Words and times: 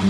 Hallo 0.00 0.06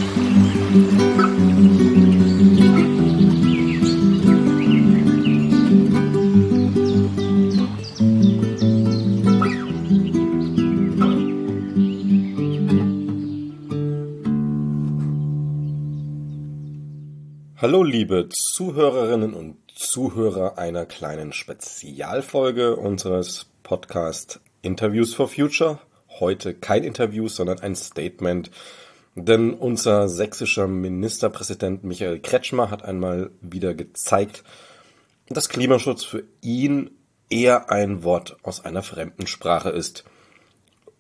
liebe 17.82 18.28
Zuhörerinnen 18.30 19.34
und 19.34 19.56
Zuhörer 19.74 20.56
einer 20.56 20.86
kleinen 20.86 21.32
Spezialfolge 21.32 22.76
unseres 22.76 23.46
Podcast 23.64 24.38
Interviews 24.62 25.14
for 25.14 25.26
Future. 25.26 25.80
Heute 26.20 26.54
kein 26.54 26.84
Interview, 26.84 27.26
sondern 27.26 27.58
ein 27.58 27.74
Statement, 27.74 28.52
denn 29.14 29.54
unser 29.54 30.08
sächsischer 30.08 30.68
Ministerpräsident 30.68 31.84
Michael 31.84 32.20
Kretschmer 32.20 32.70
hat 32.70 32.84
einmal 32.84 33.30
wieder 33.40 33.74
gezeigt, 33.74 34.44
dass 35.28 35.48
Klimaschutz 35.48 36.04
für 36.04 36.24
ihn 36.40 36.90
eher 37.28 37.70
ein 37.70 38.02
Wort 38.02 38.36
aus 38.42 38.64
einer 38.64 38.82
fremden 38.82 39.26
Sprache 39.26 39.70
ist. 39.70 40.04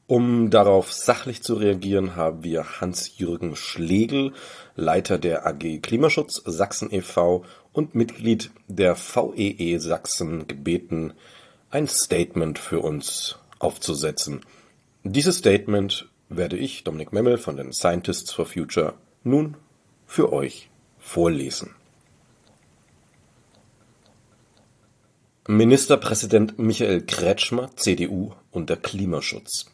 Um 0.06 0.50
darauf 0.50 0.92
sachlich 0.92 1.42
zu 1.42 1.54
reagieren, 1.54 2.16
haben 2.16 2.42
wir 2.42 2.80
Hans-Jürgen 2.80 3.54
Schlegel, 3.54 4.32
Leiter 4.74 5.18
der 5.18 5.46
AG 5.46 5.80
Klimaschutz 5.82 6.42
Sachsen 6.44 6.92
e.V. 6.92 7.44
und 7.72 7.94
Mitglied 7.94 8.50
der 8.66 8.96
VEE 8.96 9.54
e 9.56 9.78
Sachsen 9.78 10.48
gebeten, 10.48 11.12
ein 11.70 11.86
Statement 11.86 12.58
für 12.58 12.80
uns 12.80 13.38
aufzusetzen. 13.60 14.40
Dieses 15.04 15.38
Statement 15.38 16.09
werde 16.30 16.56
ich, 16.56 16.84
Dominik 16.84 17.12
Memmel 17.12 17.36
von 17.36 17.56
den 17.56 17.72
Scientists 17.72 18.32
for 18.32 18.46
Future, 18.46 18.94
nun 19.24 19.56
für 20.06 20.32
euch 20.32 20.70
vorlesen. 20.98 21.74
Ministerpräsident 25.46 26.58
Michael 26.58 27.02
Kretschmer, 27.02 27.70
CDU, 27.76 28.32
unter 28.52 28.76
Klimaschutz. 28.76 29.66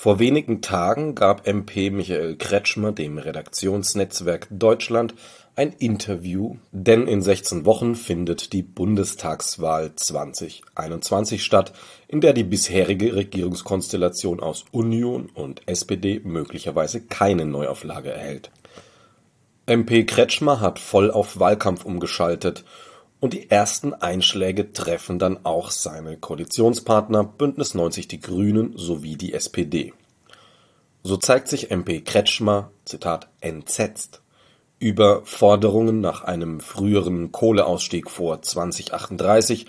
Vor 0.00 0.20
wenigen 0.20 0.62
Tagen 0.62 1.16
gab 1.16 1.48
MP 1.48 1.90
Michael 1.90 2.36
Kretschmer 2.36 2.92
dem 2.92 3.18
Redaktionsnetzwerk 3.18 4.46
Deutschland 4.48 5.12
ein 5.56 5.72
Interview, 5.72 6.54
denn 6.70 7.08
in 7.08 7.20
16 7.20 7.64
Wochen 7.64 7.96
findet 7.96 8.52
die 8.52 8.62
Bundestagswahl 8.62 9.96
2021 9.96 11.42
statt, 11.42 11.72
in 12.06 12.20
der 12.20 12.32
die 12.32 12.44
bisherige 12.44 13.16
Regierungskonstellation 13.16 14.38
aus 14.38 14.66
Union 14.70 15.30
und 15.34 15.62
SPD 15.66 16.20
möglicherweise 16.22 17.00
keine 17.00 17.44
Neuauflage 17.44 18.12
erhält. 18.12 18.52
MP 19.66 20.04
Kretschmer 20.04 20.60
hat 20.60 20.78
voll 20.78 21.10
auf 21.10 21.40
Wahlkampf 21.40 21.84
umgeschaltet 21.84 22.64
und 23.20 23.32
die 23.32 23.50
ersten 23.50 23.94
Einschläge 23.94 24.72
treffen 24.72 25.18
dann 25.18 25.44
auch 25.44 25.70
seine 25.70 26.16
Koalitionspartner 26.16 27.24
Bündnis 27.24 27.74
90 27.74 28.08
Die 28.08 28.20
Grünen 28.20 28.76
sowie 28.76 29.16
die 29.16 29.34
SPD. 29.34 29.92
So 31.02 31.16
zeigt 31.16 31.48
sich 31.48 31.70
MP 31.70 32.00
Kretschmer 32.00 32.70
Zitat, 32.84 33.28
entsetzt 33.40 34.20
über 34.78 35.22
Forderungen 35.24 36.00
nach 36.00 36.22
einem 36.22 36.60
früheren 36.60 37.32
Kohleausstieg 37.32 38.10
vor 38.10 38.42
2038 38.42 39.66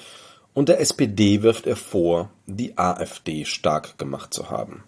und 0.53 0.70
der 0.70 0.80
SPD 0.80 1.42
wirft 1.42 1.66
er 1.66 1.75
vor, 1.75 2.30
die 2.45 2.77
AfD 2.77 3.45
stark 3.45 3.97
gemacht 3.97 4.33
zu 4.33 4.50
haben. 4.50 4.83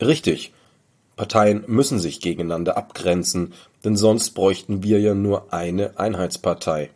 Richtig, 0.00 0.52
Parteien 1.18 1.64
müssen 1.66 1.98
sich 1.98 2.20
gegeneinander 2.20 2.76
abgrenzen, 2.76 3.52
denn 3.84 3.96
sonst 3.96 4.30
bräuchten 4.30 4.84
wir 4.84 5.00
ja 5.00 5.14
nur 5.14 5.52
eine 5.52 5.98
Einheitspartei. 5.98 6.90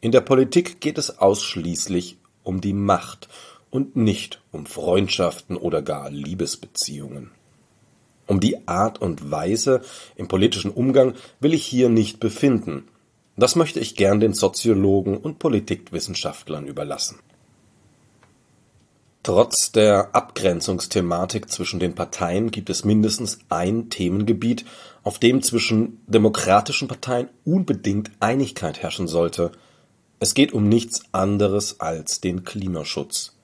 In 0.00 0.10
der 0.10 0.22
Politik 0.22 0.80
geht 0.80 0.98
es 0.98 1.20
ausschließlich 1.20 2.18
um 2.42 2.60
die 2.60 2.72
Macht 2.72 3.28
und 3.70 3.94
nicht 3.94 4.42
um 4.50 4.66
Freundschaften 4.66 5.56
oder 5.56 5.82
gar 5.82 6.10
Liebesbeziehungen. 6.10 7.30
Um 8.26 8.40
die 8.40 8.66
Art 8.66 9.00
und 9.00 9.30
Weise 9.30 9.82
im 10.16 10.26
politischen 10.26 10.72
Umgang 10.72 11.14
will 11.38 11.54
ich 11.54 11.64
hier 11.64 11.88
nicht 11.88 12.18
befinden. 12.18 12.88
Das 13.36 13.54
möchte 13.54 13.78
ich 13.78 13.94
gern 13.94 14.18
den 14.18 14.34
Soziologen 14.34 15.16
und 15.16 15.38
Politikwissenschaftlern 15.38 16.66
überlassen. 16.66 17.20
Trotz 19.28 19.72
der 19.72 20.14
Abgrenzungsthematik 20.14 21.50
zwischen 21.50 21.78
den 21.78 21.94
Parteien 21.94 22.50
gibt 22.50 22.70
es 22.70 22.86
mindestens 22.86 23.40
ein 23.50 23.90
Themengebiet, 23.90 24.64
auf 25.02 25.18
dem 25.18 25.42
zwischen 25.42 26.00
demokratischen 26.06 26.88
Parteien 26.88 27.28
unbedingt 27.44 28.10
Einigkeit 28.20 28.82
herrschen 28.82 29.06
sollte. 29.06 29.52
Es 30.18 30.32
geht 30.32 30.54
um 30.54 30.66
nichts 30.66 31.02
anderes 31.12 31.78
als 31.78 32.22
den 32.22 32.44
Klimaschutz. 32.44 33.34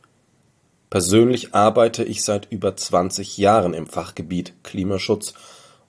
Persönlich 0.88 1.54
arbeite 1.54 2.02
ich 2.02 2.24
seit 2.24 2.50
über 2.50 2.74
20 2.74 3.36
Jahren 3.36 3.74
im 3.74 3.86
Fachgebiet 3.86 4.54
Klimaschutz 4.62 5.34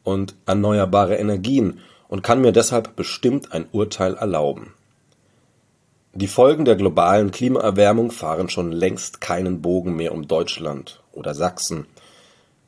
und 0.03 0.35
erneuerbare 0.45 1.15
Energien 1.15 1.79
und 2.09 2.21
kann 2.21 2.41
mir 2.41 2.51
deshalb 2.51 2.97
bestimmt 2.97 3.53
ein 3.53 3.65
Urteil 3.71 4.15
erlauben 4.15 4.73
die 6.17 6.27
Folgen 6.27 6.63
der 6.63 6.77
globalen 6.77 7.31
Klimaerwärmung 7.31 8.09
fahren 8.09 8.47
schon 8.47 8.71
längst 8.71 9.19
keinen 9.19 9.61
Bogen 9.61 9.97
mehr 9.97 10.13
um 10.13 10.29
Deutschland 10.29 11.03
oder 11.11 11.35
Sachsen. 11.35 11.87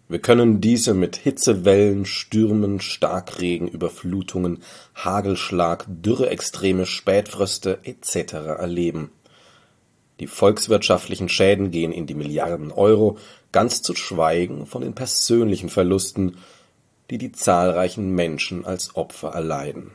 Wir 0.09 0.19
können 0.19 0.59
diese 0.59 0.93
mit 0.93 1.15
Hitzewellen, 1.15 2.05
Stürmen, 2.05 2.81
Starkregen, 2.81 3.69
Überflutungen, 3.69 4.63
Hagelschlag, 4.95 5.85
Dürreextreme, 5.87 6.85
Spätfröste 6.85 7.79
etc. 7.83 8.33
erleben. 8.33 9.11
Die 10.19 10.27
volkswirtschaftlichen 10.27 11.29
Schäden 11.29 11.71
gehen 11.71 11.93
in 11.93 12.05
die 12.05 12.15
Milliarden 12.15 12.73
Euro, 12.73 13.17
ganz 13.53 13.81
zu 13.81 13.95
schweigen 13.95 14.65
von 14.65 14.81
den 14.81 14.93
persönlichen 14.93 15.69
Verlusten, 15.69 16.35
die 17.09 17.17
die 17.17 17.31
zahlreichen 17.31 18.13
Menschen 18.13 18.65
als 18.65 18.97
Opfer 18.97 19.29
erleiden 19.29 19.91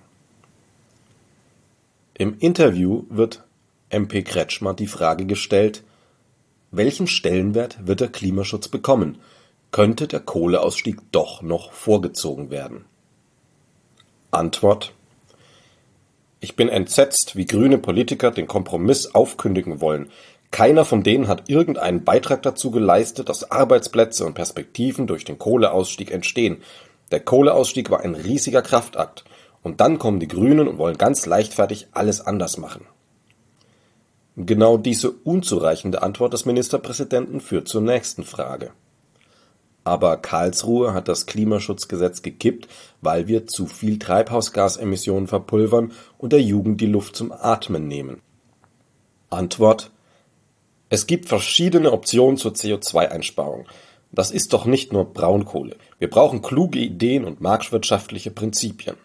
im 2.22 2.38
Interview 2.38 3.03
wird 3.10 3.43
MP 3.91 4.22
Kretschmer 4.22 4.75
die 4.75 4.87
Frage 4.87 5.27
gestellt, 5.27 5.83
welchen 6.71 7.09
Stellenwert 7.09 7.84
wird 7.84 7.99
der 7.99 8.12
Klimaschutz 8.12 8.69
bekommen? 8.69 9.19
Könnte 9.72 10.06
der 10.06 10.21
Kohleausstieg 10.21 10.99
doch 11.10 11.43
noch 11.43 11.72
vorgezogen 11.72 12.50
werden? 12.50 12.84
Antwort 14.31 14.93
Ich 16.38 16.55
bin 16.55 16.69
entsetzt, 16.69 17.34
wie 17.34 17.44
grüne 17.44 17.78
Politiker 17.78 18.31
den 18.31 18.47
Kompromiss 18.47 19.16
aufkündigen 19.16 19.81
wollen. 19.81 20.09
Keiner 20.53 20.84
von 20.84 21.03
denen 21.03 21.27
hat 21.27 21.50
irgendeinen 21.50 22.04
Beitrag 22.04 22.44
dazu 22.44 22.71
geleistet, 22.71 23.31
dass 23.31 23.50
Arbeitsplätze 23.50 24.25
und 24.25 24.34
Perspektiven 24.34 25.09
durch 25.09 25.25
den 25.25 25.41
Kohleausstieg 25.41 26.12
entstehen. 26.12 26.62
Der 27.10 27.19
Kohleausstieg 27.19 27.91
war 27.91 28.03
ein 28.03 28.15
riesiger 28.15 28.62
Kraftakt. 28.62 29.25
Und 29.62 29.81
dann 29.81 29.99
kommen 29.99 30.21
die 30.21 30.28
Grünen 30.28 30.69
und 30.69 30.78
wollen 30.78 30.99
ganz 30.99 31.27
leichtfertig 31.27 31.89
alles 31.93 32.21
anders 32.21 32.59
machen. 32.59 32.87
Genau 34.37 34.78
diese 34.78 35.11
unzureichende 35.11 36.03
Antwort 36.03 36.33
des 36.33 36.47
Ministerpräsidenten 36.47 37.41
führt 37.41 37.69
zur 37.69 37.83
nächsten 37.83 38.25
Frage. 38.25 38.71
Aber 39.84 40.17
Karlsruhe 40.17 40.95
hat 40.95 41.09
das 41.09 41.27
Klimaschutzgesetz 41.27 42.22
gekippt, 42.22 42.69
weil 43.01 43.27
wir 43.27 43.47
zu 43.47 43.67
viel 43.67 43.99
Treibhausgasemissionen 43.99 45.27
verpulvern 45.27 45.93
und 46.19 46.33
der 46.33 46.41
Jugend 46.41 46.81
die 46.81 46.87
Luft 46.87 47.17
zum 47.17 47.33
Atmen 47.33 47.89
nehmen. 47.89 48.22
Antwort 49.28 49.91
Es 50.89 51.06
gibt 51.06 51.28
verschiedene 51.28 51.93
Optionen 51.93 52.36
zur 52.36 52.53
CO2-Einsparung. 52.53 53.66
Das 54.13 54.31
ist 54.31 54.53
doch 54.53 54.66
nicht 54.66 54.92
nur 54.92 55.13
Braunkohle. 55.13 55.77
Wir 55.98 56.09
brauchen 56.09 56.42
kluge 56.42 56.78
Ideen 56.78 57.25
und 57.25 57.41
marktwirtschaftliche 57.41 58.31
Prinzipien. 58.31 58.97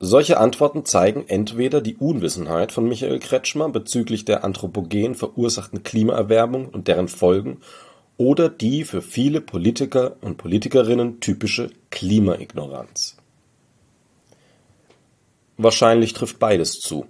Solche 0.00 0.38
Antworten 0.38 0.84
zeigen 0.84 1.24
entweder 1.28 1.80
die 1.80 1.96
Unwissenheit 1.96 2.72
von 2.72 2.88
Michael 2.88 3.20
Kretschmer 3.20 3.68
bezüglich 3.68 4.24
der 4.24 4.44
anthropogen 4.44 5.14
verursachten 5.14 5.82
Klimaerwärmung 5.82 6.68
und 6.68 6.88
deren 6.88 7.08
Folgen 7.08 7.60
oder 8.16 8.48
die 8.48 8.84
für 8.84 9.02
viele 9.02 9.40
Politiker 9.40 10.16
und 10.20 10.36
Politikerinnen 10.36 11.20
typische 11.20 11.70
Klimaignoranz. 11.90 13.16
Wahrscheinlich 15.56 16.12
trifft 16.12 16.38
beides 16.38 16.80
zu. 16.80 17.06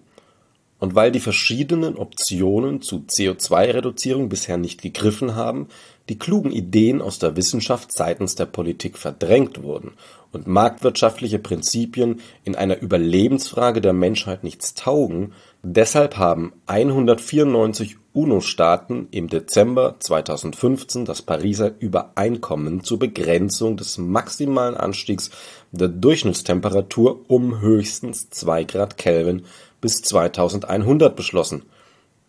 und 0.81 0.94
weil 0.94 1.10
die 1.10 1.20
verschiedenen 1.20 1.96
Optionen 1.96 2.82
zu 2.82 3.06
CO2-Reduzierung 3.08 4.28
bisher 4.28 4.58
nicht 4.58 4.82
gegriffen 4.82 5.34
haben, 5.34 5.69
die 6.09 6.19
klugen 6.19 6.51
Ideen 6.51 7.01
aus 7.01 7.19
der 7.19 7.37
Wissenschaft 7.37 7.93
seitens 7.93 8.35
der 8.35 8.47
Politik 8.47 8.99
verdrängt 8.99 9.62
wurden 9.62 9.93
und 10.33 10.47
marktwirtschaftliche 10.47 11.39
Prinzipien 11.39 12.21
in 12.45 12.56
einer 12.56 12.81
Überlebensfrage 12.81 13.81
der 13.81 13.93
Menschheit 13.93 14.45
nichts 14.45 14.75
taugen, 14.75 15.33
deshalb 15.62 16.17
haben 16.17 16.53
194 16.67 17.97
UNO-Staaten 18.12 19.09
im 19.11 19.29
Dezember 19.29 19.97
2015 19.99 21.05
das 21.05 21.23
Pariser 21.23 21.73
Übereinkommen 21.79 22.85
zur 22.85 22.99
Begrenzung 22.99 23.77
des 23.77 23.99
maximalen 23.99 24.77
Anstiegs 24.77 25.31
der 25.73 25.89
Durchschnittstemperatur 25.89 27.25
um 27.29 27.61
höchstens 27.61 28.31
2 28.31 28.65
Grad 28.65 28.99
Kelvin 28.99 29.45
bis 29.81 30.03
2100 30.03 31.17
beschlossen. 31.17 31.62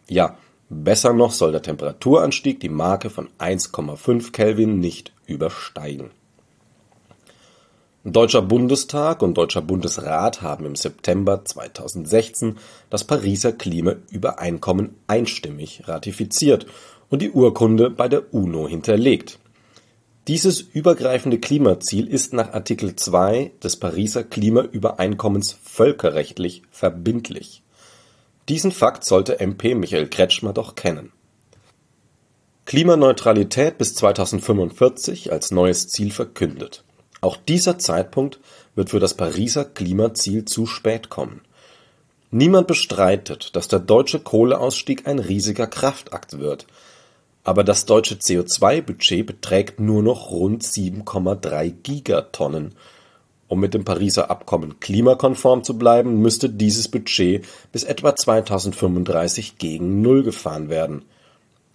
Ja, 0.08 0.38
besser 0.70 1.14
noch 1.14 1.32
soll 1.32 1.52
der 1.52 1.62
Temperaturanstieg 1.62 2.60
die 2.60 2.70
Marke 2.70 3.10
von 3.10 3.30
1,5 3.40 4.32
Kelvin 4.32 4.80
nicht 4.80 5.14
übersteigen. 5.26 6.12
Deutscher 8.08 8.44
Bundestag 8.44 9.24
und 9.24 9.36
Deutscher 9.36 9.64
Bundesrat 9.64 10.44
haben 10.44 10.66
im 10.66 10.76
September 10.76 11.44
2016 11.44 12.58
das 12.92 13.04
Pariser 13.04 13.52
Klimaübereinkommen 13.52 14.96
einstimmig 15.08 15.88
ratifiziert 15.88 16.68
und 17.10 17.24
die 17.24 17.32
Urkunde 17.32 17.90
bei 17.90 18.08
der 18.08 18.32
UNO 18.32 18.68
hinterlegt. 18.68 19.40
Dieses 20.28 20.62
übergreifende 20.62 21.40
Klimaziel 21.40 22.08
ist 22.08 22.34
nach 22.34 22.54
Artikel 22.54 22.96
2 22.96 23.54
des 23.64 23.76
Pariser 23.78 24.24
Klimaübereinkommens 24.24 25.58
völkerrechtlich 25.64 26.62
verbindlich. 26.70 27.64
Diesen 28.50 28.72
Fakt 28.72 29.04
sollte 29.04 29.40
MP 29.40 29.76
Michael 29.76 30.08
Kretschmer 30.08 30.54
doch 30.54 30.76
kennen. 30.76 31.12
Klimaneutralität 32.66 33.78
bis 33.78 33.96
2045 33.96 35.32
als 35.32 35.52
neues 35.52 35.88
Ziel 35.88 36.12
verkündet. 36.12 36.84
Auch 37.22 37.38
dieser 37.38 37.80
Zeitpunkt 37.80 38.40
wird 38.76 38.90
für 38.90 39.00
das 39.00 39.14
Pariser 39.14 39.66
Klimaziel 39.66 40.46
zu 40.46 40.66
spät 40.66 41.10
kommen. 41.10 41.42
Niemand 42.32 42.68
bestreitet, 42.68 43.56
dass 43.56 43.68
der 43.68 43.80
deutsche 43.80 44.20
Kohleausstieg 44.20 45.08
ein 45.08 45.20
riesiger 45.20 45.68
Kraftakt 45.68 46.40
wird 46.40 46.66
aber 47.46 47.64
das 47.64 47.86
deutsche 47.86 48.16
CO2-Budget 48.16 49.26
beträgt 49.26 49.80
nur 49.80 50.02
noch 50.02 50.32
rund 50.32 50.64
7,3 50.64 51.70
Gigatonnen. 51.84 52.74
Um 53.48 53.60
mit 53.60 53.74
dem 53.74 53.86
Pariser 53.86 54.32
Abkommen 54.32 54.80
klimakonform 54.80 55.64
zu 55.64 55.78
bleiben, 55.78 56.22
müsste 56.22 56.50
dieses 56.50 56.88
Budget 56.88 57.46
bis 57.72 57.84
etwa 57.84 58.16
2035 58.16 59.58
gegen 59.58 60.02
Null 60.02 60.24
gefahren 60.24 60.70
werden. 60.70 61.04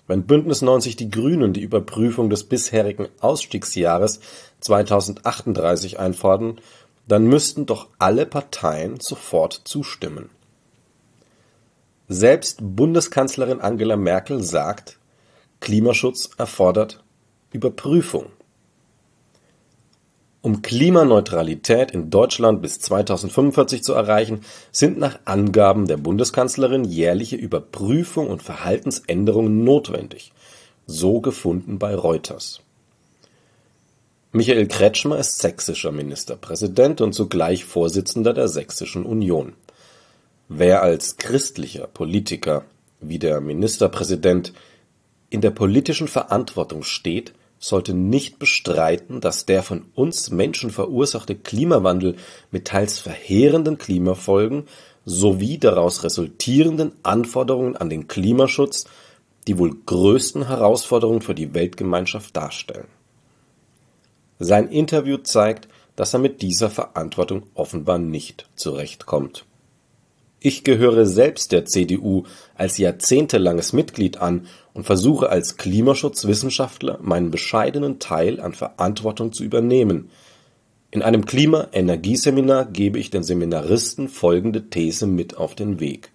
Wenn 0.08 0.24
Bündnis 0.24 0.62
90 0.62 0.96
Die 0.96 1.10
Grünen 1.10 1.52
die 1.52 1.60
Überprüfung 1.60 2.30
des 2.30 2.42
bisherigen 2.42 3.06
Ausstiegsjahres 3.20 4.18
2038 4.58 6.00
einfordern, 6.00 6.58
dann 7.06 7.26
müssten 7.26 7.66
doch 7.66 7.86
alle 7.98 8.26
Parteien 8.26 8.98
sofort 8.98 9.60
zustimmen. 9.64 10.30
Selbst 12.08 12.58
Bundeskanzlerin 12.60 13.60
Angela 13.60 13.96
Merkel 13.96 14.42
sagt 14.42 14.98
Klimaschutz 15.60 16.30
erfordert 16.38 17.04
Überprüfung. 17.52 18.26
Um 20.42 20.62
Klimaneutralität 20.62 21.90
in 21.90 22.08
Deutschland 22.08 22.62
bis 22.62 22.78
2045 22.80 23.82
zu 23.82 23.92
erreichen, 23.92 24.40
sind 24.72 24.98
nach 24.98 25.18
Angaben 25.26 25.86
der 25.86 25.98
Bundeskanzlerin 25.98 26.84
jährliche 26.84 27.36
Überprüfung 27.36 28.28
und 28.28 28.42
Verhaltensänderungen 28.42 29.64
notwendig, 29.64 30.32
so 30.86 31.20
gefunden 31.20 31.78
bei 31.78 31.94
Reuters. 31.94 32.60
Michael 34.32 34.66
Kretschmer 34.66 35.18
ist 35.18 35.40
sächsischer 35.40 35.92
Ministerpräsident 35.92 37.02
und 37.02 37.12
zugleich 37.12 37.66
Vorsitzender 37.66 38.32
der 38.32 38.48
Sächsischen 38.48 39.04
Union. 39.04 39.54
Wer 40.48 40.82
als 40.82 41.18
christlicher 41.18 41.86
Politiker 41.86 42.64
wie 43.00 43.18
der 43.18 43.40
Ministerpräsident 43.42 44.54
in 45.28 45.42
der 45.42 45.50
politischen 45.50 46.08
Verantwortung 46.08 46.82
steht, 46.82 47.32
sollte 47.60 47.94
nicht 47.94 48.40
bestreiten, 48.40 49.20
dass 49.20 49.46
der 49.46 49.62
von 49.62 49.84
uns 49.94 50.30
Menschen 50.30 50.70
verursachte 50.70 51.36
Klimawandel 51.36 52.16
mit 52.50 52.64
teils 52.66 52.98
verheerenden 52.98 53.78
Klimafolgen 53.78 54.64
sowie 55.04 55.58
daraus 55.58 56.02
resultierenden 56.02 56.92
Anforderungen 57.02 57.76
an 57.76 57.90
den 57.90 58.08
Klimaschutz 58.08 58.86
die 59.46 59.58
wohl 59.58 59.74
größten 59.86 60.46
Herausforderungen 60.46 61.22
für 61.22 61.34
die 61.34 61.54
Weltgemeinschaft 61.54 62.36
darstellen. 62.36 62.88
Sein 64.38 64.68
Interview 64.68 65.18
zeigt, 65.18 65.68
dass 65.96 66.14
er 66.14 66.20
mit 66.20 66.42
dieser 66.42 66.70
Verantwortung 66.70 67.44
offenbar 67.54 67.98
nicht 67.98 68.48
zurechtkommt. 68.54 69.44
Ich 70.42 70.64
gehöre 70.64 71.04
selbst 71.04 71.52
der 71.52 71.66
CDU 71.66 72.24
als 72.54 72.78
jahrzehntelanges 72.78 73.74
Mitglied 73.74 74.16
an 74.16 74.46
und 74.72 74.84
versuche 74.84 75.28
als 75.28 75.58
Klimaschutzwissenschaftler 75.58 76.98
meinen 77.02 77.30
bescheidenen 77.30 77.98
Teil 77.98 78.40
an 78.40 78.54
Verantwortung 78.54 79.34
zu 79.34 79.44
übernehmen. 79.44 80.08
In 80.90 81.02
einem 81.02 81.26
Klima-Energieseminar 81.26 82.64
gebe 82.64 82.98
ich 82.98 83.10
den 83.10 83.22
Seminaristen 83.22 84.08
folgende 84.08 84.70
These 84.70 85.06
mit 85.06 85.36
auf 85.36 85.54
den 85.54 85.78
Weg. 85.78 86.10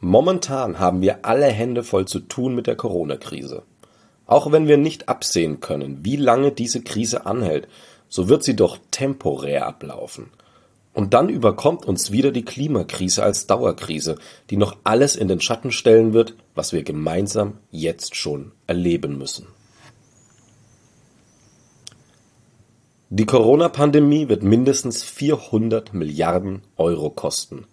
Momentan 0.00 0.78
haben 0.78 1.00
wir 1.00 1.24
alle 1.24 1.46
Hände 1.46 1.82
voll 1.82 2.06
zu 2.06 2.20
tun 2.20 2.54
mit 2.54 2.66
der 2.66 2.76
Corona-Krise. 2.76 3.62
Auch 4.26 4.52
wenn 4.52 4.68
wir 4.68 4.76
nicht 4.76 5.08
absehen 5.08 5.60
können, 5.60 6.00
wie 6.04 6.16
lange 6.16 6.52
diese 6.52 6.82
Krise 6.82 7.24
anhält, 7.24 7.66
so 8.10 8.28
wird 8.28 8.44
sie 8.44 8.56
doch 8.56 8.78
temporär 8.90 9.66
ablaufen. 9.66 10.30
Und 10.94 11.12
dann 11.12 11.28
überkommt 11.28 11.84
uns 11.84 12.12
wieder 12.12 12.30
die 12.30 12.44
Klimakrise 12.44 13.24
als 13.24 13.48
Dauerkrise, 13.48 14.16
die 14.48 14.56
noch 14.56 14.76
alles 14.84 15.16
in 15.16 15.26
den 15.26 15.40
Schatten 15.40 15.72
stellen 15.72 16.14
wird, 16.14 16.36
was 16.54 16.72
wir 16.72 16.84
gemeinsam 16.84 17.58
jetzt 17.72 18.14
schon 18.14 18.52
erleben 18.68 19.18
müssen. 19.18 19.48
Die 23.10 23.26
Corona-Pandemie 23.26 24.28
wird 24.28 24.44
mindestens 24.44 25.02
400 25.02 25.94
Milliarden 25.94 26.62
Euro 26.76 27.10
kosten. 27.10 27.66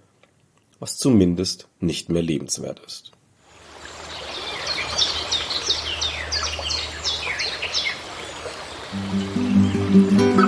was 0.79 0.97
zumindest 0.97 1.69
nicht 1.81 2.09
mehr 2.09 2.23
lebenswert 2.23 2.81
ist. 2.87 3.13
Musik 9.91 10.48